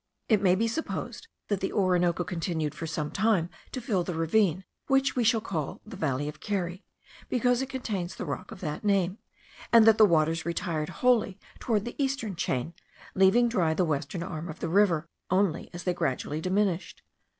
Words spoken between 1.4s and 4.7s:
that the Orinoco continued for some time to fill the ravine,